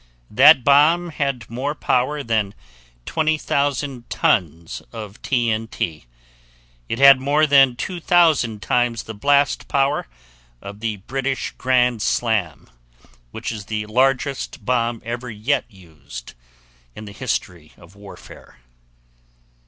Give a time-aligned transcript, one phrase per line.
[0.31, 2.55] That bomb had more power than
[3.05, 6.05] 20,000 tons of T.N.T.
[6.89, 10.07] It had more than two thousand times the blast power
[10.59, 12.67] of the British Grand Slam,
[13.29, 16.33] which is the largest bomb ever yet used
[16.95, 18.57] in the history of warfare".